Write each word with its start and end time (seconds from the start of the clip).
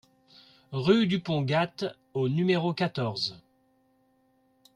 Rue 0.71 1.05
du 1.05 1.19
Pont 1.19 1.43
Gate 1.43 1.85
au 2.15 2.27
numéro 2.27 2.73
quatorze 2.73 3.37